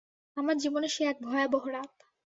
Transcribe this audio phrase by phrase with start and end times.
[0.37, 1.93] আমার জীবনে সে এক ভয়াবহ রাত।